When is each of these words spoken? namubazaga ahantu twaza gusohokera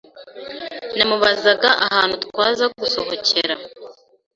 namubazaga 0.97 1.69
ahantu 1.85 2.15
twaza 2.25 2.65
gusohokera 2.79 3.55